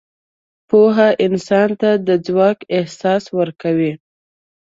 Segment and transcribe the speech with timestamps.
[0.69, 3.93] پوهه انسان ته د ځواک احساس ورکوي.